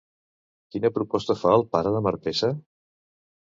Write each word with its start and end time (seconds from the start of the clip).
Quina 0.75 0.89
proposta 0.95 1.35
fa 1.41 1.51
el 1.59 1.67
pare 1.77 1.93
de 1.97 2.03
Marpessa? 2.07 2.51